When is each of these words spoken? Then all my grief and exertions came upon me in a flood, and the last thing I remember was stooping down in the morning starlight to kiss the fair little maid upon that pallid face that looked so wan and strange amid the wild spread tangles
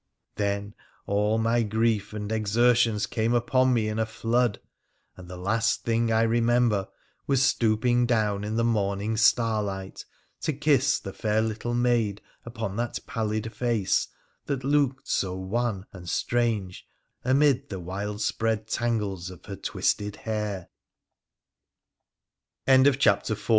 Then 0.33 0.73
all 1.05 1.37
my 1.37 1.61
grief 1.61 2.11
and 2.11 2.31
exertions 2.31 3.05
came 3.05 3.35
upon 3.35 3.71
me 3.71 3.87
in 3.87 3.99
a 3.99 4.05
flood, 4.07 4.59
and 5.15 5.27
the 5.27 5.37
last 5.37 5.83
thing 5.83 6.11
I 6.11 6.23
remember 6.23 6.87
was 7.27 7.43
stooping 7.43 8.07
down 8.07 8.43
in 8.43 8.55
the 8.55 8.63
morning 8.63 9.15
starlight 9.15 10.03
to 10.39 10.53
kiss 10.53 10.99
the 10.99 11.13
fair 11.13 11.39
little 11.39 11.75
maid 11.75 12.19
upon 12.45 12.77
that 12.77 12.97
pallid 13.05 13.53
face 13.53 14.07
that 14.47 14.63
looked 14.63 15.07
so 15.07 15.35
wan 15.35 15.85
and 15.93 16.09
strange 16.09 16.87
amid 17.23 17.69
the 17.69 17.79
wild 17.79 18.23
spread 18.23 18.65
tangles 18.67 19.31